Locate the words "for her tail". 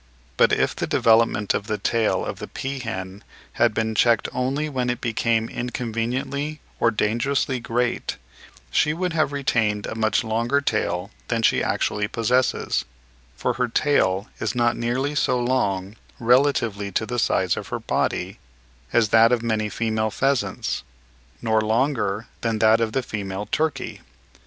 13.35-14.27